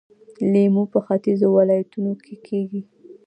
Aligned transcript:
لیمو 0.51 0.83
په 0.91 0.99
ختیځو 1.05 1.47
ولایتونو 1.57 2.13
کې 2.23 2.35
کیږي. 2.47 2.81